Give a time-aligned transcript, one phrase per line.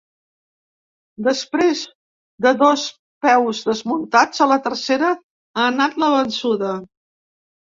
[1.27, 1.83] Després
[2.45, 2.85] de dos
[3.27, 6.73] peus desmuntats a la tercera ha anat la vençuda.